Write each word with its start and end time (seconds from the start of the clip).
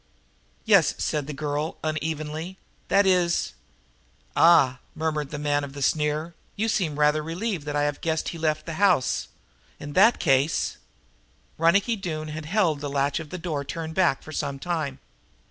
"Yes," 0.65 0.95
said 0.97 1.27
the 1.27 1.31
girl 1.33 1.77
unevenly. 1.83 2.57
"That 2.87 3.05
is" 3.05 3.53
"Ah!" 4.35 4.79
murmured 4.95 5.29
the 5.29 5.37
man 5.37 5.63
of 5.63 5.73
the 5.73 5.83
sneer. 5.83 6.33
"You 6.55 6.69
seem 6.69 6.97
rather 6.97 7.21
relieved 7.21 7.67
that 7.67 7.75
I 7.75 7.83
have 7.83 8.01
guessed 8.01 8.29
he 8.29 8.39
left 8.39 8.65
the 8.65 8.73
house. 8.81 9.27
In 9.79 9.93
that 9.93 10.17
case" 10.19 10.77
Ronicky 11.59 11.95
Doone 11.97 12.29
had 12.29 12.45
held 12.47 12.81
the 12.81 12.89
latch 12.89 13.19
of 13.19 13.29
the 13.29 13.37
door 13.37 13.63
turned 13.63 13.93
back 13.93 14.23
for 14.23 14.31
some 14.31 14.57
time. 14.57 14.97